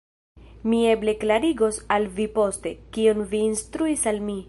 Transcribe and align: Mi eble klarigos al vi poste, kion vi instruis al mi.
Mi 0.71 0.79
eble 0.93 1.13
klarigos 1.25 1.79
al 1.97 2.09
vi 2.17 2.27
poste, 2.39 2.75
kion 2.97 3.25
vi 3.35 3.47
instruis 3.53 4.13
al 4.15 4.25
mi. 4.31 4.37